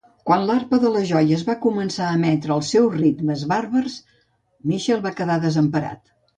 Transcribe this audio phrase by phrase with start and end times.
[0.27, 4.01] Quan l'arpa de les joies va començar a emetre els seus ritmes bàrbars,
[4.75, 6.05] Michael va quedar desemparat.